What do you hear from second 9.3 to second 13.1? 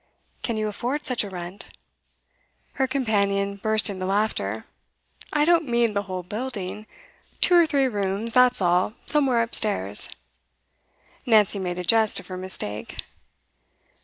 upstairs.' Nancy made a jest of her mistake.